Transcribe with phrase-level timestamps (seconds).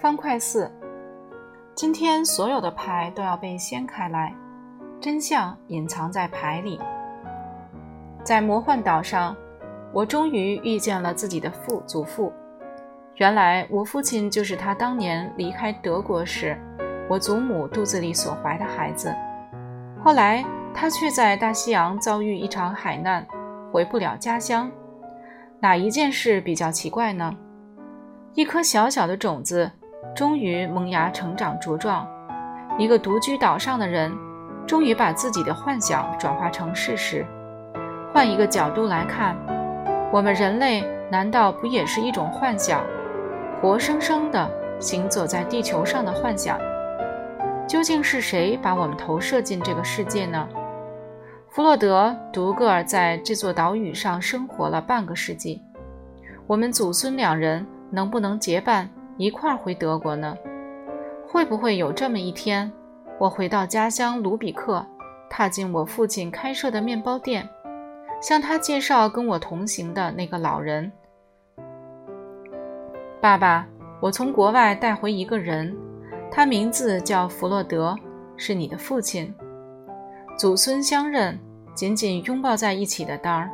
[0.00, 0.70] 方块四，
[1.74, 4.32] 今天所有的牌都要被掀开来，
[5.00, 6.78] 真相隐藏在牌里。
[8.22, 9.36] 在魔幻岛上，
[9.92, 12.32] 我终于遇见了自己的父祖父。
[13.16, 16.56] 原来我父亲就是他当年离开德国时，
[17.10, 19.12] 我祖母肚子里所怀的孩子。
[20.00, 23.26] 后来他却在大西洋遭遇一场海难，
[23.72, 24.70] 回不了家乡。
[25.58, 27.36] 哪一件事比较奇怪呢？
[28.34, 29.68] 一颗小小的种子。
[30.14, 32.06] 终于萌芽、成长、茁壮。
[32.78, 34.12] 一个独居岛上的人，
[34.66, 37.26] 终于把自己的幻想转化成事实。
[38.12, 39.36] 换一个角度来看，
[40.12, 42.84] 我们人类难道不也是一种幻想？
[43.60, 44.48] 活生生的
[44.78, 46.58] 行走在地球上的幻想。
[47.66, 50.48] 究竟是谁把我们投射进这个世界呢？
[51.50, 55.60] 弗洛德独个儿在这座岛屿上生活了半个世纪。
[56.46, 58.88] 我们祖孙两人能不能结伴？
[59.18, 60.38] 一块儿回德国呢？
[61.26, 62.70] 会不会有这么一天，
[63.18, 64.86] 我回到家乡卢比克，
[65.28, 67.46] 踏进我父亲开设的面包店，
[68.22, 70.90] 向他介绍跟我同行的那个老人？
[73.20, 73.66] 爸爸，
[74.00, 75.76] 我从国外带回一个人，
[76.30, 77.96] 他名字叫弗洛德，
[78.36, 79.34] 是你的父亲。
[80.38, 81.36] 祖孙相认，
[81.74, 83.50] 紧紧拥抱在一起的当儿，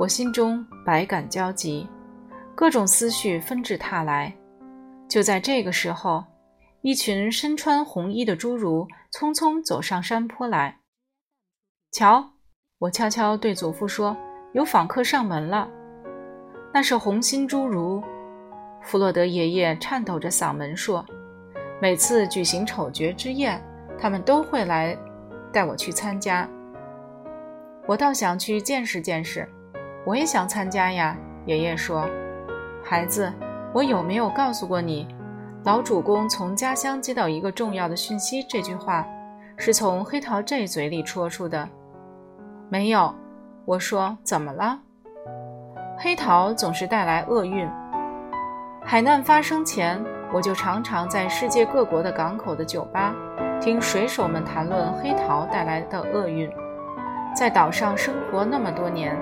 [0.00, 1.88] 我心中百感交集，
[2.56, 4.34] 各种思绪纷至沓来。
[5.08, 6.24] 就在这个时候，
[6.82, 10.78] 一群身穿红衣的侏儒匆匆走上山坡来。
[11.92, 12.32] 瞧，
[12.78, 14.16] 我悄悄对祖父说
[14.52, 15.70] ：“有访客上门了。”
[16.74, 18.02] 那是红心侏儒。
[18.82, 21.04] 弗洛德爷爷颤抖着嗓门说
[21.80, 23.62] ：“每次举行丑角之宴，
[23.98, 24.96] 他们都会来
[25.52, 26.48] 带我去参加。
[27.86, 29.48] 我倒想去见识见识。
[30.04, 32.08] 我也想参加呀。”爷爷说
[32.84, 33.32] ：“孩子。”
[33.76, 35.06] 我有没有告诉过你，
[35.64, 38.42] 老主公从家乡接到一个重要的讯息？
[38.48, 39.06] 这句话
[39.58, 41.68] 是从黑桃 J 嘴里说出的。
[42.70, 43.14] 没有，
[43.66, 44.78] 我说怎么了？
[45.98, 47.68] 黑桃总是带来厄运。
[48.82, 53.14] 海难发生前，我就常常在世界各国的港口的酒吧，
[53.60, 56.50] 听水手们谈论黑桃带来的厄运。
[57.36, 59.14] 在岛上生活那么多年，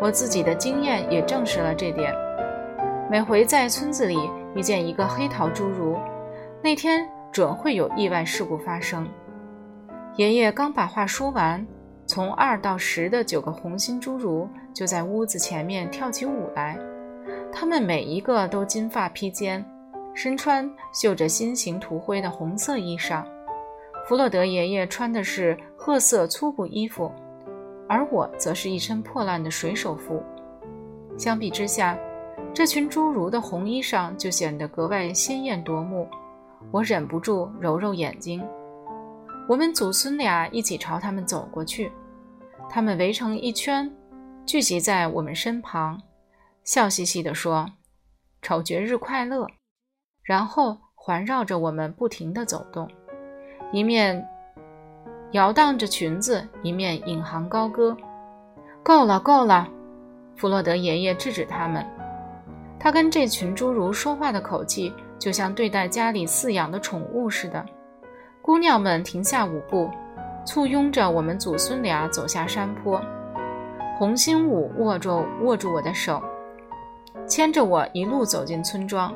[0.00, 2.10] 我自己的经验也证实了这点。
[3.12, 4.18] 每回在村子里
[4.54, 5.98] 遇见一个黑桃侏儒，
[6.62, 9.06] 那天准会有意外事故发生。
[10.16, 11.66] 爷爷刚把话说完，
[12.06, 16.78] 从二到十的九个红心侏儒就在屋子前面跳起舞来。
[17.52, 19.62] 他们每一个都金发披肩，
[20.14, 23.22] 身穿绣着心形图灰的红色衣裳。
[24.08, 27.12] 弗洛德爷爷穿的是褐色粗布衣服，
[27.86, 30.22] 而我则是一身破烂的水手服。
[31.18, 31.94] 相比之下，
[32.54, 36.06] 这群侏儒的红衣裳就显得格外鲜艳夺目，
[36.70, 38.46] 我忍不住揉揉眼睛。
[39.48, 41.90] 我们祖孙俩一起朝他们走过去，
[42.68, 43.90] 他们围成一圈，
[44.44, 45.98] 聚集在我们身旁，
[46.62, 47.66] 笑嘻嘻地说
[48.42, 49.46] ：“丑角日快乐。”
[50.22, 52.86] 然后环绕着我们不停地走动，
[53.72, 54.28] 一面
[55.32, 57.96] 摇荡着裙子，一面引吭高歌。
[58.82, 59.66] 够了，够了！
[60.36, 61.84] 弗洛德爷爷制止他们。
[62.82, 67.64] 他跟这群侏儒说话的口气，就像对待家里饲养的宠物似的。
[68.42, 69.88] 姑娘们停下舞步，
[70.44, 73.00] 簇拥着我们祖孙俩走下山坡。
[73.96, 76.20] 红心舞握住握住我的手，
[77.24, 79.14] 牵着我一路走进村庄。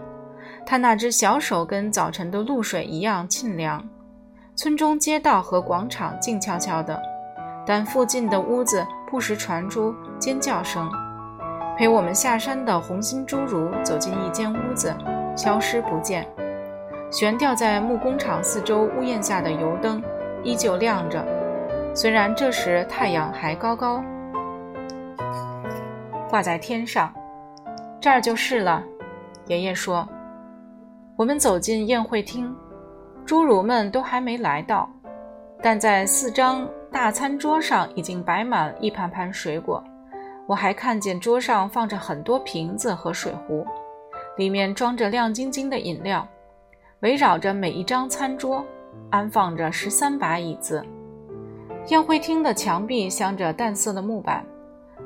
[0.64, 3.84] 他那只小手跟早晨的露水一样沁凉。
[4.54, 7.02] 村中街道和广场静悄悄的，
[7.66, 10.88] 但附近的屋子不时传出尖叫声。
[11.76, 14.94] 陪我们下山的红心侏儒走进一间屋子，
[15.36, 16.26] 消失不见。
[17.10, 20.02] 悬吊在木工厂四周屋檐下的油灯
[20.42, 21.22] 依旧亮着，
[21.94, 24.02] 虽然这时太阳还高高
[26.30, 27.12] 挂在天上。
[28.00, 28.82] 这儿就是了，
[29.46, 30.08] 爷爷说。
[31.14, 32.54] 我们走进宴会厅，
[33.26, 34.88] 侏儒们都还没来到，
[35.62, 39.82] 但在四张大餐桌上已经摆满一盘盘水果。
[40.46, 43.66] 我还看见桌上放着很多瓶子和水壶，
[44.36, 46.26] 里面装着亮晶晶的饮料。
[47.00, 48.64] 围绕着每一张餐桌，
[49.10, 50.84] 安放着十三把椅子。
[51.88, 54.44] 宴会厅的墙壁镶着淡色的木板，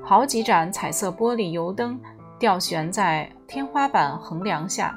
[0.03, 2.01] 好几盏彩色玻璃油灯
[2.39, 4.97] 吊悬在天花板横梁下。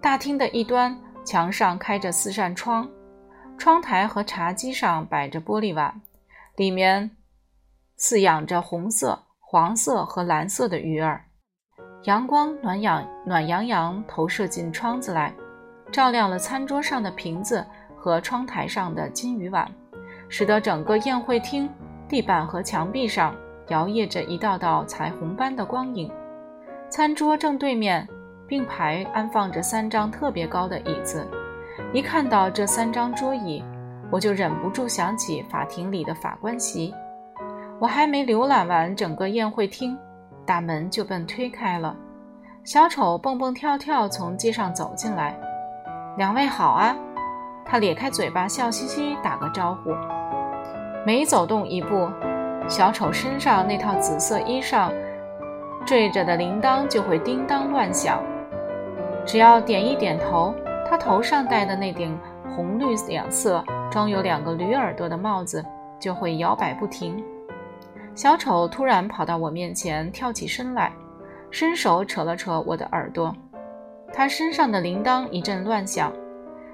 [0.00, 2.88] 大厅的一端墙上开着四扇窗，
[3.56, 6.00] 窗台和茶几上摆着玻璃碗，
[6.56, 7.10] 里面
[7.98, 9.22] 饲养着红色。
[9.52, 11.20] 黄色和蓝色的鱼儿，
[12.04, 15.34] 阳光暖洋暖洋洋投射进窗子来，
[15.90, 17.66] 照亮了餐桌上的瓶子
[17.96, 19.68] 和窗台上的金鱼碗，
[20.28, 21.68] 使得整个宴会厅
[22.08, 23.34] 地板和墙壁上
[23.70, 26.08] 摇曳着一道道彩虹般的光影。
[26.88, 28.06] 餐桌正对面
[28.46, 31.26] 并排安放着三张特别高的椅子，
[31.92, 33.64] 一看到这三张桌椅，
[34.12, 36.94] 我就忍不住想起法庭里的法官席。
[37.80, 39.96] 我还没浏览完整个宴会厅，
[40.44, 41.96] 大门就被推开了。
[42.62, 45.34] 小丑蹦蹦跳跳从街上走进来。
[46.18, 46.94] 两位好啊！
[47.64, 49.94] 他咧开嘴巴，笑嘻嘻打个招呼。
[51.06, 52.10] 每走动一步，
[52.68, 54.92] 小丑身上那套紫色衣裳
[55.86, 58.22] 缀着的铃铛就会叮当乱响。
[59.24, 60.54] 只要点一点头，
[60.86, 62.14] 他头上戴的那顶
[62.54, 65.64] 红绿两色、装有两个驴耳朵的帽子
[65.98, 67.24] 就会摇摆不停。
[68.20, 70.92] 小丑突然跑到我面前，跳起身来，
[71.50, 73.34] 伸手扯了扯我的耳朵。
[74.12, 76.12] 他身上的铃铛一阵乱响，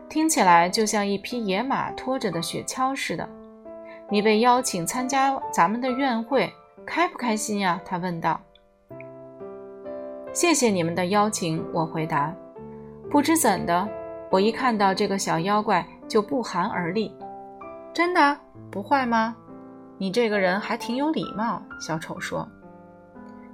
[0.09, 3.29] 听起来就像一匹野马拖着的雪橇似的。
[4.11, 6.53] 你被邀请参加咱们的宴会，
[6.85, 7.81] 开不开心呀？
[7.85, 8.41] 他问道。
[10.33, 12.35] 谢谢你们的邀请，我回答。
[13.09, 13.89] 不知怎的，
[14.33, 17.15] 我一看到这个小妖怪就不寒而栗。
[17.93, 18.37] 真的
[18.69, 19.37] 不坏吗？
[19.99, 22.49] 你这个人还挺有礼貌，小丑说。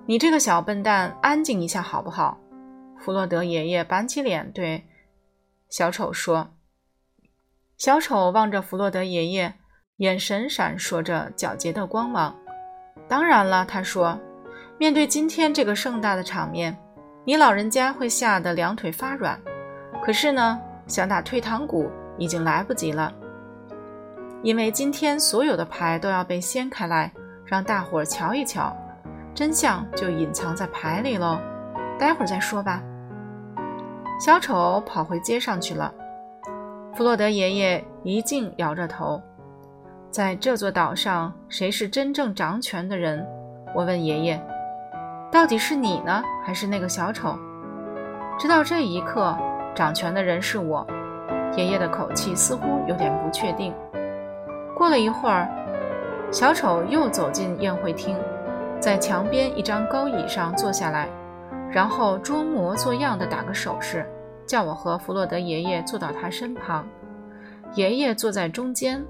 [0.06, 2.38] 你这个小笨蛋，安静一下好不好？
[2.98, 4.84] 弗洛德爷爷板起脸对
[5.68, 6.50] 小丑说。
[7.78, 9.54] 小丑望着弗洛德爷爷，
[9.98, 12.36] 眼神闪烁着皎洁的光芒。
[13.08, 14.18] 当然了，他说，
[14.78, 16.76] 面对今天这个盛大的场面，
[17.24, 19.40] 你老人家会吓得两腿发软。
[20.04, 21.88] 可是呢，想打退堂鼓
[22.18, 23.12] 已经来不及了。
[24.42, 27.12] 因为今天所有的牌都要被掀开来，
[27.46, 28.76] 让大伙儿瞧一瞧，
[29.32, 31.38] 真相就隐藏在牌里喽。
[31.98, 32.82] 待会儿再说吧。
[34.18, 35.92] 小丑跑回街上去了。
[36.94, 39.20] 弗洛德爷爷一劲摇着头。
[40.10, 43.24] 在这座岛上，谁是真正掌权的人？
[43.74, 44.44] 我问爷爷。
[45.30, 47.38] 到底是你呢，还是那个小丑？
[48.38, 49.38] 直到这一刻，
[49.74, 50.86] 掌权的人是我。
[51.56, 53.72] 爷爷的口气似乎有点不确定。
[54.76, 55.48] 过了一会儿，
[56.32, 58.16] 小丑又走进宴会厅，
[58.80, 61.08] 在墙边一张高椅上坐下来，
[61.70, 64.06] 然后装模作样的打个手势，
[64.46, 66.86] 叫我和弗洛德爷爷坐到他身旁。
[67.74, 69.04] 爷爷坐在中间，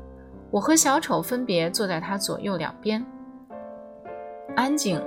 [0.50, 3.04] 我和小丑分别坐在他左右两边。
[4.54, 5.00] 安静！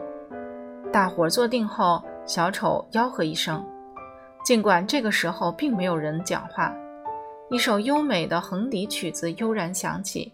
[0.92, 3.64] 大伙坐定后，小丑吆喝一声。
[4.44, 6.74] 尽管这个时候并没有人讲话，
[7.50, 10.34] 一首优美的横笛曲子悠然响起。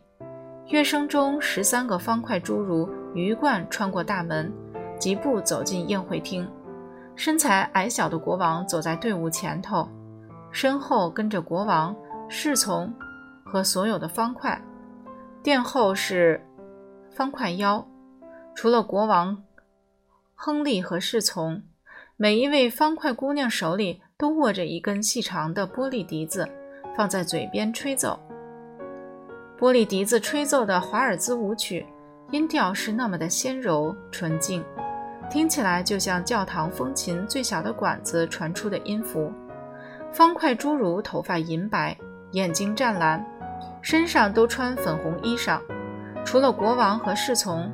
[0.67, 4.51] 乐声中，十三个方块侏儒鱼贯穿过大门，
[4.97, 6.49] 疾步走进宴会厅。
[7.15, 9.87] 身材矮小的国王走在队伍前头，
[10.51, 11.95] 身后跟着国王、
[12.29, 12.91] 侍从
[13.43, 14.59] 和所有的方块。
[15.43, 16.41] 殿后是
[17.13, 17.85] 方块妖，
[18.55, 19.43] 除了国王、
[20.35, 21.61] 亨利和侍从，
[22.15, 26.47] 每一位方块姑娘手里都握着一根细长的玻璃笛子，
[26.95, 28.17] 放在嘴边吹奏。
[29.61, 31.85] 玻璃笛子吹奏的华尔兹舞曲，
[32.31, 34.65] 音调是那么的纤柔纯净，
[35.29, 39.31] 听起来就像教堂风琴最小的管子传出的音符。
[40.11, 41.95] 方块侏儒头发银白，
[42.31, 43.23] 眼睛湛蓝，
[43.83, 45.61] 身上都穿粉红衣裳。
[46.25, 47.71] 除了国王和侍从，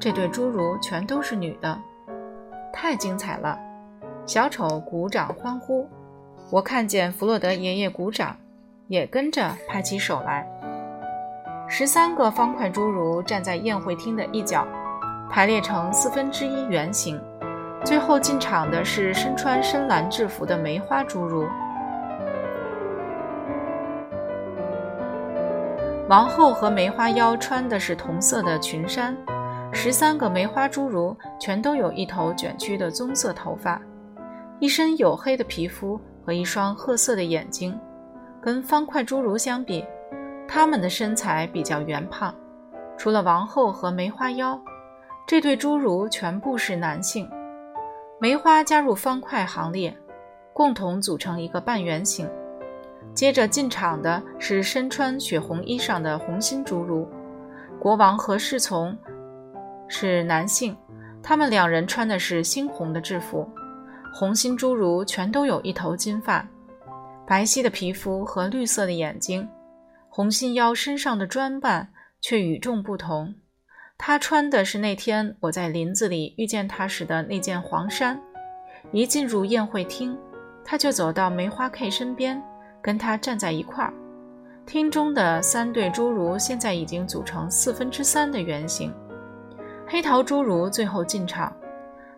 [0.00, 1.80] 这对侏儒全都是女的。
[2.72, 3.56] 太精彩了！
[4.26, 5.88] 小丑鼓掌欢呼。
[6.50, 8.36] 我看见弗洛德爷爷鼓掌，
[8.88, 10.44] 也跟着拍起手来。
[11.72, 14.66] 十三个方块侏儒站在宴会厅的一角，
[15.30, 17.18] 排列成四分之一圆形。
[17.84, 21.46] 最后进场的是身穿深蓝制服的梅花侏儒。
[26.08, 29.16] 王后和梅花妖穿的是同色的裙衫。
[29.72, 33.80] 十三个梅花侏儒全都有一头卷曲的棕色头发，
[34.58, 37.78] 一身黝黑的皮肤和一双褐色的眼睛。
[38.42, 39.84] 跟方块侏儒相比，
[40.52, 42.34] 他们的身材比较圆胖，
[42.98, 44.60] 除了王后和梅花妖，
[45.24, 47.30] 这对侏儒全部是男性。
[48.18, 49.96] 梅花加入方块行列，
[50.52, 52.28] 共同组成一个半圆形。
[53.14, 57.08] 接着进场的是身穿血红衣裳的红心侏儒，
[57.78, 58.98] 国王和侍从
[59.86, 60.76] 是男性，
[61.22, 63.48] 他们两人穿的是猩红的制服。
[64.12, 66.44] 红心侏儒全都有一头金发，
[67.24, 69.48] 白皙的皮肤和绿色的眼睛。
[70.12, 73.32] 红心腰身上的装扮却与众不同，
[73.96, 78.20] 她穿的是那天我在林子里遇见她时的那件黄衫。
[78.90, 80.18] 一进入宴会厅，
[80.64, 82.42] 她就走到梅花 K 身边，
[82.82, 83.94] 跟他站在一块儿。
[84.66, 88.92] 厅中的三对侏儒现在已经组成四分之三的圆形。
[89.86, 91.54] 黑桃侏儒最后进场，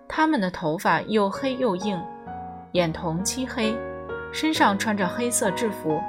[0.08, 2.00] 他们的头发又黑又硬，
[2.72, 3.76] 眼瞳漆黑，
[4.32, 6.00] 身上穿着黑色制服。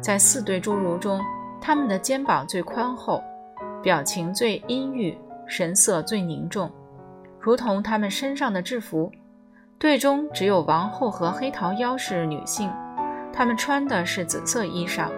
[0.00, 1.20] 在四对侏儒中，
[1.60, 3.22] 他们的肩膀最宽厚，
[3.82, 6.70] 表情最阴郁，神色最凝重，
[7.40, 9.10] 如同他们身上的制服。
[9.78, 12.70] 队中只有王后和黑桃妖是女性，
[13.32, 15.08] 她们穿的是紫色衣裳。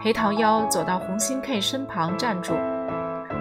[0.00, 2.54] 黑桃妖走到红心 K 身旁站住。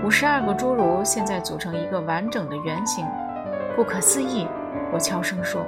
[0.03, 3.05] 五十二个侏儒现在组成一个完整的圆形，
[3.75, 4.47] 不可思议！
[4.91, 5.63] 我悄声说。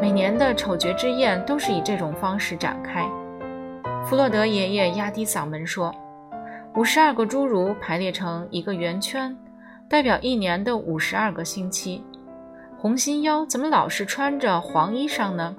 [0.00, 3.08] 每年的丑角之宴都是以这种方式展开。
[4.04, 5.94] 弗洛德爷爷压低嗓门说
[6.76, 9.34] ：“五十二个侏儒排列成一个圆圈，
[9.88, 12.04] 代表一年的五十二个星期。”
[12.76, 15.54] 红心妖怎么老是穿着黄衣裳呢？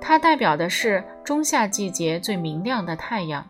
[0.00, 3.46] 它代表的是中夏季节最明亮的太阳。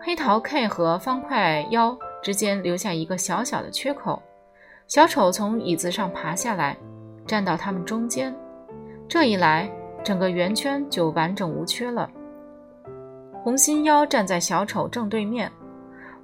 [0.00, 4.22] 黑桃 K 和方块妖之间留下一个小小的缺口，
[4.86, 6.76] 小丑从椅子上爬下来，
[7.26, 8.34] 站到他们中间。
[9.08, 9.70] 这一来，
[10.04, 12.08] 整个圆圈就完整无缺了。
[13.44, 15.52] 红心妖站在小丑正对面，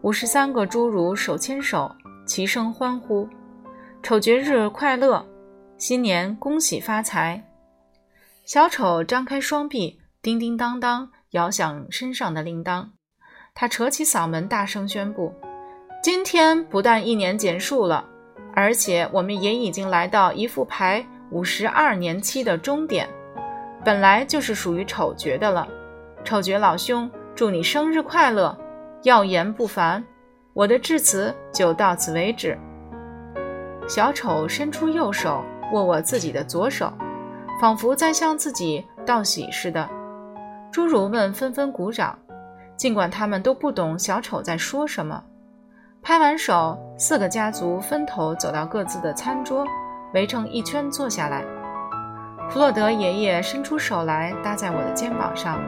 [0.00, 3.28] 五十三个侏儒手牵手，齐声欢呼
[4.02, 5.22] ：“丑角日快乐！”
[5.76, 7.44] 新年恭喜发财！
[8.46, 12.88] 小丑张开双臂，叮叮当当摇响身上的铃铛。
[13.54, 15.30] 他扯起嗓门，大声宣布
[16.02, 18.02] ：“今天不但一年结束了，
[18.54, 23.06] 而且我们也已经来到一副牌五十二年期的终点。
[23.84, 25.68] 本来就是属于丑角的了。
[26.24, 28.56] 丑角老兄，祝你生日快乐，
[29.02, 30.04] 耀眼不凡！
[30.52, 32.58] 我的致辞就到此为止。”
[33.88, 35.44] 小丑伸出右手。
[35.72, 36.92] 握握自己的左手，
[37.60, 39.88] 仿佛在向自己道喜似的。
[40.72, 42.18] 侏儒们纷纷鼓掌，
[42.74, 45.22] 尽管他们都不懂小丑在说什么。
[46.02, 49.64] 拍完手，四个家族分头走到各自的餐桌，
[50.12, 51.44] 围成一圈坐下来。
[52.48, 55.60] 弗洛德爷爷伸出手来搭在我的肩膀上。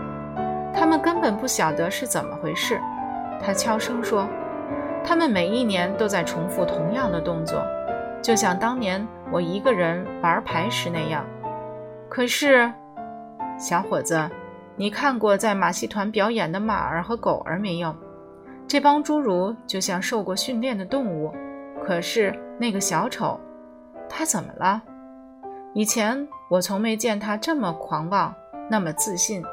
[0.82, 2.80] 他们根本不晓得是怎么回事，
[3.40, 4.28] 他悄声说
[5.06, 7.64] ：“他们每一年都在重复同样的动作。”
[8.20, 11.24] 就像当年我一个人玩牌时那样，
[12.08, 12.68] 可是，
[13.56, 14.28] 小伙子，
[14.74, 17.94] 你看过在马戏团表演的马儿和狗儿没有？
[18.66, 21.32] 这帮侏儒就像受过训练的动物。
[21.80, 23.38] 可是那个小丑，
[24.08, 24.82] 他怎么了？
[25.74, 28.34] 以前我从没见他这么狂妄，
[28.68, 29.44] 那么自信。